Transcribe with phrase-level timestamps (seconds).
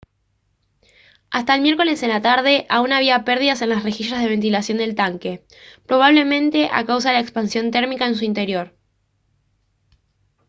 [1.29, 4.95] hasta el miércoles en la tarde aún había pérdidas en las rejillas de ventilación del
[4.95, 5.45] tanque
[5.85, 8.75] probablemente a causa de la expansión térmica en su interior